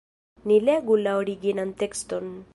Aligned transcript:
Ni 0.47 0.57
legu 0.69 0.97
la 1.03 1.13
originan 1.23 1.71
tekston. 1.85 2.27